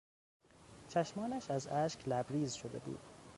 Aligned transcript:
چشمانش 0.89 1.51
از 1.51 1.67
اشک 1.67 2.07
لبریز 2.07 2.53
شده 2.53 2.79
بود. 2.79 2.99